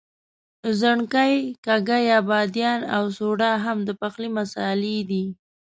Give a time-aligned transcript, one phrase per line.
[0.79, 5.23] ځڼکۍ، کاږه یا بادیان او سوډا هم د پخلي مسالې دي.